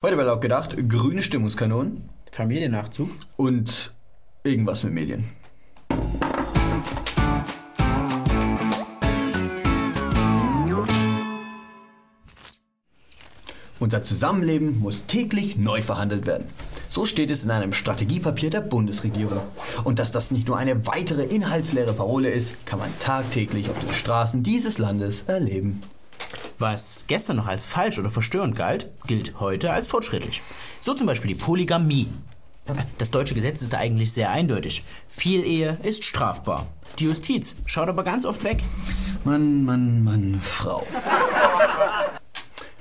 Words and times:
Heute 0.00 0.16
war 0.16 0.26
laut 0.26 0.40
gedacht, 0.40 0.76
grüne 0.88 1.24
Stimmungskanonen 1.24 2.08
Familiennachzug? 2.30 3.10
und 3.36 3.96
irgendwas 4.44 4.84
mit 4.84 4.92
Medien. 4.92 5.24
Unser 13.80 14.04
Zusammenleben 14.04 14.78
muss 14.78 15.06
täglich 15.06 15.56
neu 15.56 15.82
verhandelt 15.82 16.26
werden. 16.26 16.46
So 16.88 17.04
steht 17.04 17.32
es 17.32 17.42
in 17.42 17.50
einem 17.50 17.72
Strategiepapier 17.72 18.50
der 18.50 18.60
Bundesregierung. 18.60 19.42
Und 19.82 19.98
dass 19.98 20.12
das 20.12 20.30
nicht 20.30 20.46
nur 20.46 20.56
eine 20.56 20.86
weitere 20.86 21.24
inhaltsleere 21.24 21.92
Parole 21.92 22.30
ist, 22.30 22.64
kann 22.66 22.78
man 22.78 22.96
tagtäglich 23.00 23.68
auf 23.68 23.80
den 23.80 23.92
Straßen 23.92 24.44
dieses 24.44 24.78
Landes 24.78 25.22
erleben. 25.22 25.82
Was 26.58 27.04
gestern 27.06 27.36
noch 27.36 27.46
als 27.46 27.66
falsch 27.66 28.00
oder 28.00 28.10
verstörend 28.10 28.56
galt, 28.56 28.90
gilt 29.06 29.38
heute 29.38 29.70
als 29.72 29.86
fortschrittlich. 29.86 30.42
So 30.80 30.92
zum 30.92 31.06
Beispiel 31.06 31.28
die 31.28 31.40
Polygamie. 31.40 32.08
Das 32.98 33.12
deutsche 33.12 33.34
Gesetz 33.34 33.62
ist 33.62 33.72
da 33.72 33.78
eigentlich 33.78 34.12
sehr 34.12 34.30
eindeutig. 34.30 34.82
Vielehe 35.08 35.78
ist 35.84 36.04
strafbar. 36.04 36.66
Die 36.98 37.04
Justiz 37.04 37.54
schaut 37.64 37.88
aber 37.88 38.02
ganz 38.02 38.26
oft 38.26 38.42
weg. 38.42 38.64
Mann, 39.24 39.64
Mann, 39.64 40.02
Mann, 40.02 40.40
Frau. 40.42 40.84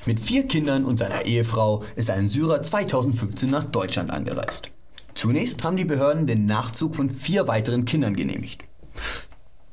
Mit 0.08 0.20
vier 0.20 0.48
Kindern 0.48 0.84
und 0.84 0.98
seiner 0.98 1.26
Ehefrau 1.26 1.84
ist 1.96 2.10
ein 2.10 2.30
Syrer 2.30 2.64
2015 2.64 3.50
nach 3.50 3.66
Deutschland 3.66 4.10
angereist. 4.10 4.72
Zunächst 5.14 5.64
haben 5.64 5.78
die 5.78 5.86
Behörden 5.86 6.26
den 6.26 6.48
Nachzug 6.48 6.96
von 6.96 7.10
vier 7.10 7.48
weiteren 7.48 7.86
Kindern 7.86 8.16
genehmigt. 8.16 8.64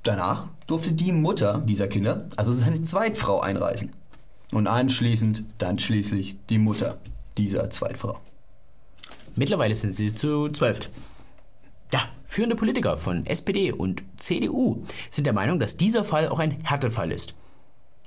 Danach 0.05 0.49
durfte 0.67 0.93
die 0.93 1.13
Mutter 1.13 1.63
dieser 1.67 1.89
Kinder, 1.89 2.29
also 2.37 2.53
seine 2.53 2.83
Zweitfrau, 2.83 3.41
einreisen. 3.41 3.93
Und 4.53 4.67
anschließend 4.67 5.45
dann 5.59 5.79
schließlich 5.79 6.37
die 6.51 6.59
Mutter 6.59 6.99
dieser 7.39 7.71
Zweitfrau. 7.71 8.21
Mittlerweile 9.35 9.75
sind 9.75 9.95
sie 9.95 10.15
zu 10.15 10.51
zwölf. 10.51 10.91
Ja, 11.93 12.01
führende 12.25 12.55
Politiker 12.55 12.97
von 12.99 13.27
SPD 13.27 13.73
und 13.73 14.03
CDU 14.19 14.85
sind 15.11 15.25
der 15.25 15.33
Meinung, 15.33 15.59
dass 15.59 15.79
dieser 15.79 16.05
Fall 16.05 16.29
auch 16.29 16.39
ein 16.39 16.63
Härtefall 16.63 17.11
ist. 17.11 17.35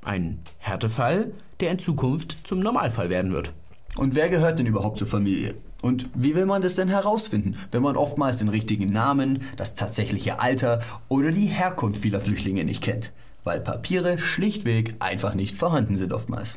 Ein 0.03 0.39
Härtefall, 0.59 1.33
der 1.59 1.71
in 1.71 1.80
Zukunft 1.80 2.38
zum 2.47 2.59
Normalfall 2.59 3.09
werden 3.09 3.33
wird. 3.33 3.53
Und 3.97 4.13
wer 4.13 4.29
gehört 4.29 4.59
denn 4.59 4.67
überhaupt 4.67 4.99
zur 4.99 5.07
Familie? 5.07 5.55
Und 5.81 6.09
wie 6.13 6.35
will 6.35 6.45
man 6.45 6.61
das 6.61 6.75
denn 6.75 6.87
herausfinden, 6.87 7.55
wenn 7.71 7.81
man 7.81 7.97
oftmals 7.97 8.37
den 8.37 8.49
richtigen 8.49 8.91
Namen, 8.91 9.43
das 9.57 9.73
tatsächliche 9.73 10.39
Alter 10.39 10.81
oder 11.07 11.31
die 11.31 11.47
Herkunft 11.47 12.01
vieler 12.01 12.21
Flüchtlinge 12.21 12.63
nicht 12.63 12.83
kennt? 12.83 13.11
Weil 13.43 13.59
Papiere 13.59 14.19
schlichtweg 14.19 14.95
einfach 14.99 15.33
nicht 15.33 15.57
vorhanden 15.57 15.97
sind 15.97 16.13
oftmals. 16.13 16.55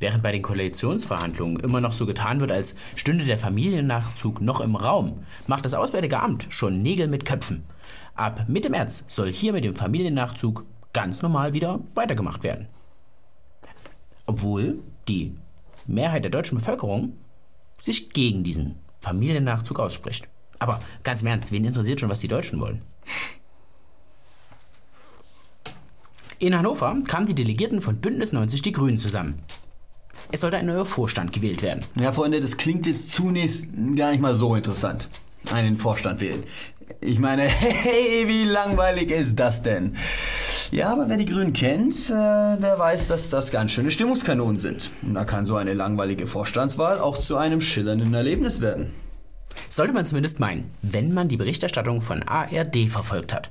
Während 0.00 0.24
bei 0.24 0.32
den 0.32 0.42
Koalitionsverhandlungen 0.42 1.60
immer 1.60 1.80
noch 1.80 1.92
so 1.92 2.06
getan 2.06 2.40
wird, 2.40 2.50
als 2.50 2.74
stünde 2.96 3.24
der 3.24 3.38
Familiennachzug 3.38 4.40
noch 4.40 4.60
im 4.60 4.74
Raum, 4.74 5.22
macht 5.46 5.64
das 5.64 5.74
Auswärtige 5.74 6.18
Amt 6.18 6.46
schon 6.48 6.82
Nägel 6.82 7.06
mit 7.06 7.24
Köpfen. 7.24 7.62
Ab 8.16 8.46
Mitte 8.48 8.68
März 8.68 9.04
soll 9.06 9.32
hier 9.32 9.52
mit 9.52 9.62
dem 9.62 9.76
Familiennachzug 9.76 10.64
ganz 10.92 11.22
normal 11.22 11.52
wieder 11.52 11.80
weitergemacht 11.94 12.42
werden. 12.42 12.66
Obwohl 14.26 14.80
die 15.06 15.36
Mehrheit 15.86 16.24
der 16.24 16.30
deutschen 16.30 16.58
Bevölkerung 16.58 17.16
sich 17.80 18.10
gegen 18.10 18.44
diesen 18.44 18.76
Familiennachzug 19.00 19.80
ausspricht. 19.80 20.28
Aber 20.58 20.80
ganz 21.02 21.22
im 21.22 21.28
Ernst, 21.28 21.50
wen 21.50 21.64
interessiert 21.64 22.00
schon, 22.00 22.08
was 22.08 22.20
die 22.20 22.28
Deutschen 22.28 22.60
wollen? 22.60 22.82
In 26.38 26.56
Hannover 26.56 26.96
kamen 27.06 27.26
die 27.26 27.34
Delegierten 27.34 27.80
von 27.80 27.96
Bündnis 27.96 28.32
90 28.32 28.62
Die 28.62 28.72
Grünen 28.72 28.98
zusammen. 28.98 29.42
Es 30.30 30.40
sollte 30.40 30.56
ein 30.56 30.66
neuer 30.66 30.86
Vorstand 30.86 31.32
gewählt 31.32 31.62
werden. 31.62 31.84
Ja, 31.94 32.12
Freunde, 32.12 32.40
das 32.40 32.56
klingt 32.56 32.86
jetzt 32.86 33.10
zunächst 33.10 33.68
gar 33.96 34.10
nicht 34.10 34.20
mal 34.20 34.34
so 34.34 34.54
interessant. 34.54 35.08
Einen 35.52 35.76
Vorstand 35.76 36.20
wählen. 36.20 36.44
Ich 37.00 37.18
meine, 37.18 37.42
hey, 37.44 38.24
wie 38.26 38.44
langweilig 38.44 39.10
ist 39.10 39.36
das 39.36 39.62
denn? 39.62 39.96
Ja, 40.70 40.90
aber 40.90 41.08
wer 41.08 41.16
die 41.16 41.24
Grünen 41.24 41.52
kennt, 41.52 41.94
äh, 42.10 42.12
der 42.58 42.76
weiß, 42.78 43.08
dass 43.08 43.28
das 43.28 43.50
ganz 43.50 43.72
schöne 43.72 43.90
Stimmungskanonen 43.90 44.58
sind. 44.58 44.90
Und 45.02 45.14
da 45.14 45.24
kann 45.24 45.46
so 45.46 45.56
eine 45.56 45.74
langweilige 45.74 46.26
Vorstandswahl 46.26 46.98
auch 46.98 47.18
zu 47.18 47.36
einem 47.36 47.60
schillernden 47.60 48.14
Erlebnis 48.14 48.60
werden. 48.60 48.92
Sollte 49.68 49.92
man 49.92 50.06
zumindest 50.06 50.40
meinen, 50.40 50.70
wenn 50.82 51.12
man 51.12 51.28
die 51.28 51.36
Berichterstattung 51.36 52.00
von 52.00 52.22
ARD 52.22 52.88
verfolgt 52.88 53.34
hat. 53.34 53.50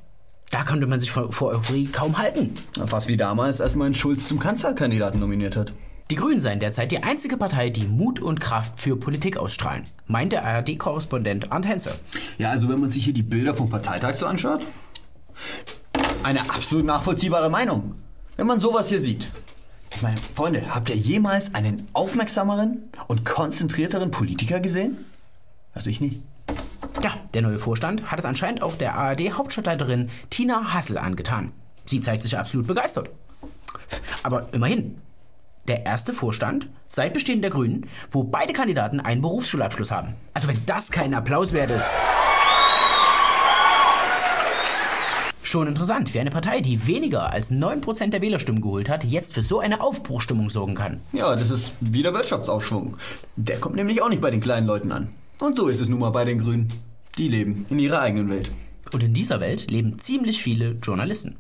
Da 0.50 0.64
konnte 0.64 0.86
man 0.88 1.00
sich 1.00 1.12
vor, 1.12 1.32
vor 1.32 1.52
Euphorie 1.52 1.88
kaum 1.88 2.18
halten. 2.18 2.56
Fast 2.86 3.08
wie 3.08 3.18
damals, 3.18 3.62
als 3.62 3.76
man 3.76 3.94
Schulz 3.94 4.28
zum 4.28 4.40
Kanzlerkandidaten 4.40 5.20
nominiert 5.20 5.56
hat. 5.56 5.74
Die 6.12 6.18
Grünen 6.18 6.42
seien 6.42 6.60
derzeit 6.60 6.92
die 6.92 7.04
einzige 7.04 7.38
Partei, 7.38 7.70
die 7.70 7.88
Mut 7.88 8.20
und 8.20 8.42
Kraft 8.42 8.78
für 8.78 8.98
Politik 8.98 9.38
ausstrahlen, 9.38 9.86
meint 10.08 10.34
der 10.34 10.44
ARD-Korrespondent 10.44 11.54
Arndt 11.54 11.66
Henze. 11.66 11.98
Ja, 12.38 12.50
also 12.50 12.68
wenn 12.68 12.82
man 12.82 12.90
sich 12.90 13.06
hier 13.06 13.14
die 13.14 13.24
Bilder 13.24 13.54
vom 13.54 13.70
Parteitag 13.70 14.16
so 14.16 14.26
anschaut, 14.26 14.68
eine 16.22 16.42
absolut 16.42 16.84
nachvollziehbare 16.84 17.50
Meinung. 17.50 17.96
Wenn 18.36 18.46
man 18.46 18.60
sowas 18.60 18.90
hier 18.90 19.00
sieht. 19.00 19.32
Ich 19.96 20.02
meine, 20.02 20.18
Freunde, 20.36 20.76
habt 20.76 20.90
ihr 20.90 20.98
jemals 20.98 21.56
einen 21.56 21.88
aufmerksameren 21.94 22.90
und 23.08 23.24
konzentrierteren 23.24 24.12
Politiker 24.12 24.60
gesehen? 24.60 24.98
Also 25.74 25.90
ich 25.90 26.02
nicht. 26.02 26.20
Ja, 27.02 27.14
der 27.34 27.42
neue 27.42 27.58
Vorstand 27.58 28.12
hat 28.12 28.20
es 28.20 28.26
anscheinend 28.26 28.64
auch 28.64 28.76
der 28.76 28.96
ARD-Hauptstadtleiterin 28.96 30.10
Tina 30.30 30.74
Hassel 30.74 30.98
angetan. 30.98 31.54
Sie 31.86 32.02
zeigt 32.02 32.24
sich 32.24 32.38
absolut 32.38 32.68
begeistert. 32.68 33.10
Aber 34.24 34.50
immerhin, 34.54 35.00
der 35.68 35.86
erste 35.86 36.14
Vorstand 36.14 36.68
seit 36.88 37.14
Bestehen 37.14 37.42
der 37.42 37.52
Grünen, 37.52 37.88
wo 38.12 38.24
beide 38.24 38.54
Kandidaten 38.54 39.00
einen 39.00 39.22
Berufsschulabschluss 39.22 39.92
haben. 39.92 40.16
Also 40.34 40.48
wenn 40.48 40.66
das 40.66 40.92
kein 40.92 41.14
Applaus 41.14 41.54
wert 41.54 41.72
ist. 41.72 41.94
Schon 45.44 45.68
interessant, 45.68 46.14
wie 46.14 46.20
eine 46.20 46.30
Partei, 46.30 46.62
die 46.62 46.88
weniger 46.88 47.32
als 47.32 47.52
9% 47.52 48.10
der 48.10 48.22
Wählerstimmen 48.22 48.62
geholt 48.62 48.90
hat, 48.90 49.04
jetzt 49.04 49.34
für 49.34 49.42
so 49.42 49.60
eine 49.60 49.82
Aufbruchstimmung 49.82 50.50
sorgen 50.50 50.76
kann. 50.76 51.02
Ja, 51.12 51.36
das 51.36 51.50
ist 51.50 51.74
wieder 51.82 52.14
Wirtschaftsaufschwung. 52.14 52.96
Der 53.36 53.60
kommt 53.60 53.76
nämlich 53.76 54.02
auch 54.02 54.10
nicht 54.10 54.22
bei 54.22 54.32
den 54.32 54.40
kleinen 54.40 54.68
Leuten 54.68 54.92
an. 54.92 55.10
Und 55.40 55.58
so 55.58 55.68
ist 55.68 55.82
es 55.82 55.90
nun 55.90 56.00
mal 56.00 56.12
bei 56.12 56.26
den 56.26 56.38
Grünen. 56.38 56.70
Die 57.18 57.28
leben 57.28 57.66
in 57.70 57.80
ihrer 57.80 58.02
eigenen 58.02 58.30
Welt. 58.30 58.52
Und 58.94 59.04
in 59.04 59.14
dieser 59.14 59.40
Welt 59.40 59.72
leben 59.72 60.00
ziemlich 60.00 60.42
viele 60.42 60.78
Journalisten. 60.82 61.36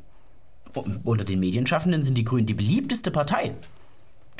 Unter 1.03 1.23
den 1.23 1.39
Medienschaffenden 1.39 2.01
sind 2.01 2.17
die 2.17 2.23
Grünen 2.23 2.47
die 2.47 2.53
beliebteste 2.53 3.11
Partei. 3.11 3.53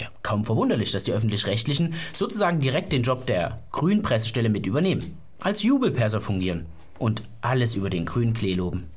Ja, 0.02 0.08
kaum 0.24 0.46
verwunderlich, 0.46 0.92
dass 0.92 1.04
die 1.04 1.12
Öffentlich-Rechtlichen 1.12 1.94
sozusagen 2.12 2.60
direkt 2.60 2.92
den 2.92 3.04
Job 3.04 3.28
der 3.28 3.60
grünen 3.72 4.02
Pressestelle 4.02 4.50
mit 4.50 4.66
übernehmen. 4.66 5.16
Als 5.40 5.62
Jubelperser 5.62 6.22
fungieren 6.22 6.66
und 6.98 7.22
alles 7.42 7.76
über 7.76 7.92
den 7.92 8.06
grünen 8.06 8.34
Klee 8.34 8.56
loben. 8.56 8.88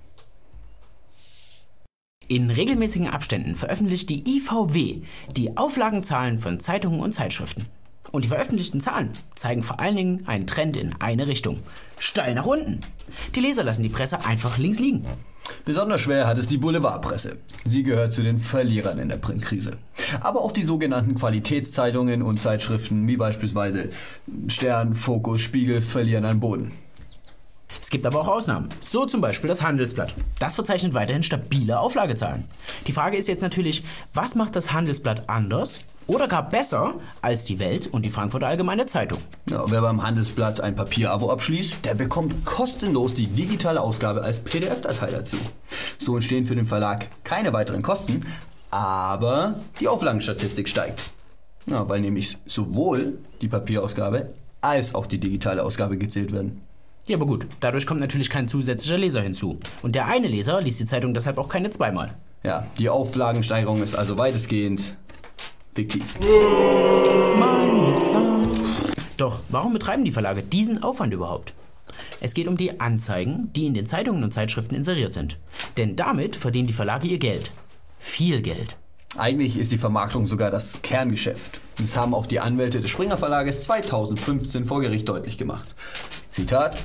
In 2.27 2.51
regelmäßigen 2.51 3.09
Abständen 3.09 3.55
veröffentlicht 3.55 4.09
die 4.09 4.25
IVW 4.27 5.03
die 5.37 5.59
Auflagenzahlen 5.59 6.39
von 6.39 6.59
Zeitungen 6.59 7.01
und 7.01 7.13
Zeitschriften. 7.13 7.67
Und 8.11 8.25
die 8.25 8.29
veröffentlichten 8.29 8.81
Zahlen 8.81 9.11
zeigen 9.35 9.63
vor 9.63 9.81
allen 9.81 9.97
Dingen 9.97 10.27
einen 10.27 10.47
Trend 10.47 10.79
in 10.79 10.95
eine 11.01 11.27
Richtung. 11.27 11.59
Steil 11.99 12.33
nach 12.33 12.47
unten. 12.47 12.81
Die 13.35 13.41
Leser 13.41 13.63
lassen 13.63 13.83
die 13.83 13.91
Presse 13.91 14.25
einfach 14.25 14.57
links 14.57 14.79
liegen. 14.79 15.05
Besonders 15.65 16.01
schwer 16.01 16.27
hat 16.27 16.39
es 16.39 16.47
die 16.47 16.59
Boulevardpresse. 16.59 17.37
Sie 17.65 17.83
gehört 17.83 18.13
zu 18.13 18.23
den 18.23 18.39
Verlierern 18.39 18.99
in 18.99 19.09
der 19.09 19.17
Printkrise. 19.17 19.77
Aber 20.21 20.43
auch 20.43 20.53
die 20.53 20.63
sogenannten 20.63 21.15
Qualitätszeitungen 21.15 22.23
und 22.23 22.41
Zeitschriften 22.41 23.07
wie 23.09 23.17
beispielsweise 23.17 23.91
Stern, 24.49 24.95
Fokus, 24.95 25.41
Spiegel 25.41 25.81
verlieren 25.81 26.25
an 26.25 26.41
Boden. 26.41 26.73
Es 27.81 27.91
gibt 27.91 28.07
aber 28.07 28.21
auch 28.21 28.29
Ausnahmen. 28.29 28.69
So 28.81 29.05
zum 29.07 29.21
Beispiel 29.21 29.49
das 29.49 29.63
Handelsblatt. 29.63 30.15
Das 30.39 30.55
verzeichnet 30.55 30.95
weiterhin 30.95 31.23
stabile 31.23 31.79
Auflagezahlen. 31.79 32.45
Die 32.87 32.93
Frage 32.93 33.17
ist 33.17 33.29
jetzt 33.29 33.43
natürlich, 33.43 33.85
was 34.15 34.35
macht 34.35 34.57
das 34.57 34.73
Handelsblatt 34.73 35.29
anders 35.29 35.81
oder 36.07 36.29
gar 36.29 36.49
besser 36.49 36.95
als 37.23 37.45
die 37.45 37.59
Welt 37.59 37.87
und 37.87 38.05
die 38.05 38.11
Frankfurter 38.11 38.47
Allgemeine 38.47 38.87
Zeitung? 38.87 39.19
Ja, 39.49 39.65
wer 39.71 39.81
beim 39.81 40.03
Handelsblatt 40.03 40.61
ein 40.61 40.75
Papierabo 40.75 41.31
abschließt, 41.31 41.85
der 41.85 41.95
bekommt 41.95 42.45
kostenlos 42.45 43.15
die 43.15 43.27
digitale 43.27 43.81
Ausgabe 43.81 44.23
als 44.23 44.39
PDF-Datei 44.39 45.11
dazu. 45.11 45.37
So 45.99 46.17
entstehen 46.17 46.47
für 46.47 46.55
den 46.55 46.67
Verlag 46.67 47.09
keine 47.25 47.53
weiteren 47.53 47.83
Kosten, 47.83 48.25
aber 48.75 49.55
die 49.79 49.87
Auflagenstatistik 49.87 50.69
steigt. 50.69 51.13
Ja, 51.67 51.89
weil 51.89 52.01
nämlich 52.01 52.39
sowohl 52.45 53.19
die 53.41 53.49
Papierausgabe 53.49 54.31
als 54.61 54.97
auch 54.97 55.07
die 55.07 55.21
digitale 55.21 55.63
Ausgabe 55.63 55.97
gezählt 55.97 56.33
werden. 56.33 56.61
Ja, 57.07 57.17
aber 57.17 57.27
gut, 57.27 57.47
dadurch 57.61 57.87
kommt 57.87 58.01
natürlich 58.01 58.31
kein 58.31 58.49
zusätzlicher 58.49 58.99
Leser 58.99 59.23
hinzu. 59.23 59.61
Und 59.83 59.95
der 59.95 60.07
eine 60.07 60.27
Leser 60.27 60.61
liest 60.61 60.81
die 60.81 60.87
Zeitung 60.87 61.15
deshalb 61.15 61.39
auch 61.39 61.49
keine 61.49 61.71
zweimal. 61.71 62.17
Ja, 62.43 62.67
die 62.79 62.89
Auflagensteigerung 62.89 63.81
ist 63.81 63.95
also 63.95 64.19
weitestgehend 64.19 64.97
fiktiv. 65.73 66.19
Meine 67.39 68.01
Zahl. 68.01 68.43
Doch 69.17 69.39
warum 69.51 69.73
betreiben 69.73 70.05
die 70.05 70.11
Verlage 70.11 70.43
diesen 70.43 70.83
Aufwand 70.83 71.15
überhaupt? 71.15 71.55
Es 72.21 72.35
geht 72.35 72.49
um 72.49 72.57
die 72.57 72.81
Anzeigen, 72.81 73.51
die 73.55 73.67
in 73.67 73.75
den 73.75 73.87
Zeitungen 73.87 74.25
und 74.25 74.35
Zeitschriften 74.35 74.75
inseriert 74.75 75.13
sind. 75.13 75.39
Denn 75.77 75.95
damit 75.95 76.35
verdienen 76.35 76.67
die 76.67 76.75
Verlage 76.75 77.07
ihr 77.07 77.19
Geld. 77.19 77.53
Viel 78.07 78.43
Geld. 78.43 78.77
Eigentlich 79.17 79.59
ist 79.59 79.73
die 79.73 79.79
Vermarktung 79.79 80.29
sogar 80.29 80.53
das 80.53 80.81
Kerngeschäft. 80.83 81.59
Das 81.79 81.97
haben 81.97 82.15
auch 82.15 82.27
die 82.27 82.39
Anwälte 82.39 82.79
des 82.79 82.91
Springer 82.91 83.17
Verlages 83.17 83.63
2015 83.65 84.67
vor 84.67 84.83
Gericht 84.83 85.09
deutlich 85.09 85.37
gemacht. 85.37 85.75
Zitat: 86.29 86.85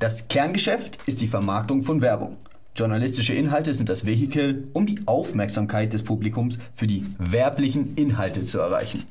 Das 0.00 0.26
Kerngeschäft 0.26 0.98
ist 1.06 1.20
die 1.20 1.28
Vermarktung 1.28 1.84
von 1.84 2.00
Werbung. 2.00 2.36
Journalistische 2.74 3.34
Inhalte 3.34 3.74
sind 3.74 3.90
das 3.90 4.06
Vehikel, 4.06 4.66
um 4.72 4.86
die 4.86 5.02
Aufmerksamkeit 5.06 5.92
des 5.92 6.02
Publikums 6.02 6.58
für 6.74 6.88
die 6.88 7.06
werblichen 7.18 7.94
Inhalte 7.94 8.44
zu 8.44 8.58
erreichen. 8.58 9.04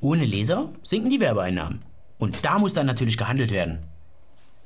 Ohne 0.00 0.24
Leser 0.24 0.70
sinken 0.82 1.10
die 1.10 1.20
Werbeeinnahmen. 1.20 1.82
Und 2.18 2.44
da 2.44 2.58
muss 2.58 2.74
dann 2.74 2.86
natürlich 2.86 3.18
gehandelt 3.18 3.52
werden. 3.52 3.78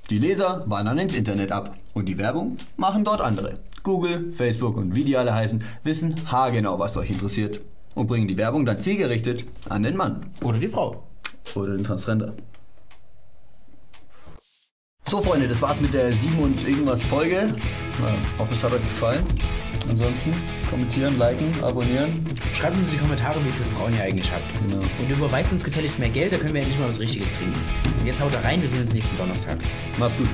Die 0.09 0.19
Leser 0.19 0.63
wandern 0.67 0.99
ins 0.99 1.15
Internet 1.15 1.53
ab 1.53 1.77
und 1.93 2.07
die 2.07 2.17
Werbung 2.17 2.57
machen 2.77 3.05
dort 3.05 3.21
andere. 3.21 3.55
Google, 3.87 4.33
Facebook 4.33 4.77
und 4.77 4.97
wie 4.97 5.05
die 5.05 5.17
alle 5.17 5.33
heißen, 5.33 5.63
wissen 5.85 6.13
haargenau, 6.27 6.77
was 6.81 6.97
euch 6.97 7.09
interessiert 7.09 7.61
und 7.95 8.09
bringen 8.09 8.27
die 8.27 8.37
Werbung 8.37 8.67
dann 8.67 8.79
zielgerichtet 8.79 9.45
an 9.69 9.85
den 9.85 9.97
Mann 9.97 10.27
Oder 10.43 10.59
die 10.59 10.67
Frau. 10.67 11.05
oder 11.55 11.77
den 11.77 11.85
Transgender. 11.85 12.35
So 15.09 15.23
Freunde, 15.23 15.47
das 15.47 15.63
war's 15.63 15.81
mit 15.81 15.95
der 15.95 16.13
7 16.13 16.37
und 16.41 16.67
irgendwas 16.67 17.05
Folge. 17.05 17.37
Ja, 17.37 18.39
hoffe 18.39 18.55
es 18.55 18.65
hat 18.65 18.73
euch 18.73 18.83
gefallen. 18.83 19.25
Ansonsten 19.89 20.33
kommentieren, 20.69 21.17
liken, 21.17 21.55
abonnieren. 21.63 22.27
Schreibt 22.55 22.77
uns 22.77 22.87
in 22.87 22.95
die 22.95 22.99
Kommentare, 22.99 23.39
wie 23.39 23.51
viele 23.51 23.69
Frauen 23.69 23.95
ihr 23.95 24.03
eigentlich 24.03 24.33
habt. 24.33 24.43
Genau. 24.67 24.83
Und 24.83 25.09
überweist 25.09 25.53
uns 25.53 25.63
gefälligst 25.63 26.01
mehr 26.01 26.09
Geld, 26.09 26.33
da 26.33 26.39
können 26.39 26.55
wir 26.55 26.61
endlich 26.63 26.81
mal 26.81 26.89
was 26.89 26.99
Richtiges 26.99 27.33
trinken. 27.35 27.61
Und 28.01 28.05
jetzt 28.05 28.21
haut 28.21 28.35
da 28.35 28.41
rein, 28.41 28.61
wir 28.61 28.69
sehen 28.69 28.83
uns 28.83 28.93
nächsten 28.93 29.17
Donnerstag. 29.17 29.59
Macht's 29.97 30.19
gut. 30.19 30.29